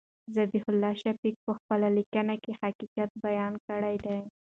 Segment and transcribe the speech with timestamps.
[0.35, 4.17] ذبیح الله شفق په خپله لیکنه کې حقیقت بیان کړی دی.